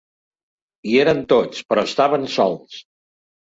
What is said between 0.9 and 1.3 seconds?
eren